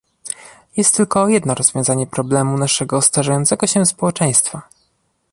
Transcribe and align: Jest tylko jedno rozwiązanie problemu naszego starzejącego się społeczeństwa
Jest 0.77 0.95
tylko 0.95 1.27
jedno 1.29 1.55
rozwiązanie 1.55 2.07
problemu 2.07 2.57
naszego 2.57 3.01
starzejącego 3.01 3.67
się 3.67 3.85
społeczeństwa 3.85 4.61